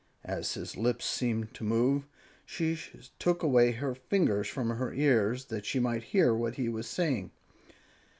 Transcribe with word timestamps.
As 0.25 0.55
his 0.55 0.75
lips 0.75 1.05
seemed 1.05 1.53
to 1.53 1.63
move, 1.63 2.07
she 2.43 2.75
took 3.19 3.43
away 3.43 3.73
her 3.73 3.93
fingers 3.93 4.47
from 4.47 4.71
her 4.71 4.91
ears 4.91 5.45
that 5.45 5.63
she 5.63 5.79
might 5.79 6.05
hear 6.05 6.33
what 6.33 6.55
he 6.55 6.67
was 6.69 6.87
saying. 6.87 7.29